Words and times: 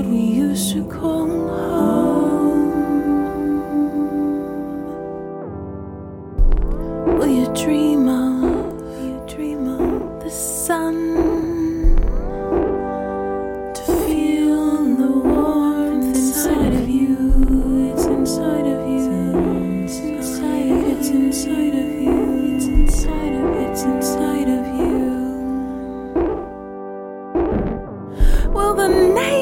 what 0.00 0.08
we 0.08 0.20
used 0.20 0.72
to 0.72 0.82
call 0.88 1.26
home. 1.26 2.70
Will 7.18 7.28
you 7.28 7.46
dream 7.54 8.08
of, 8.08 8.78
the 10.22 10.30
sun? 10.30 10.94
To 13.74 13.82
feel 14.06 14.96
the 14.96 15.12
warmth 15.28 16.16
inside 16.16 16.72
of 16.72 16.88
you, 16.88 17.92
it's 17.92 18.04
inside 18.06 18.66
of 18.66 18.80
you, 18.88 19.84
it's 19.84 19.98
inside, 19.98 20.70
it's 20.92 21.08
inside 21.10 21.74
of 21.74 21.90
you, 22.00 22.56
it's 22.56 22.66
inside 22.66 23.34
of, 23.34 23.44
you. 23.44 23.68
it's 23.68 23.82
inside 23.82 24.48
of 24.48 24.64
you. 24.80 25.10
Will 28.54 28.74
the 28.74 28.88
name 28.88 29.39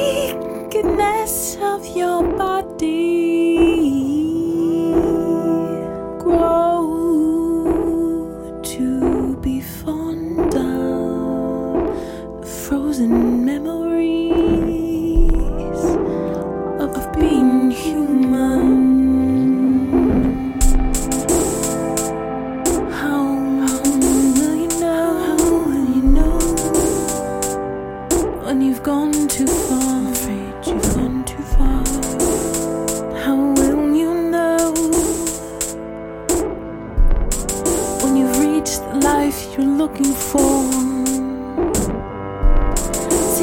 nakedness 0.81 1.57
of 1.61 1.85
your 1.95 2.23
body 2.37 3.28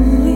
you. 0.00 0.29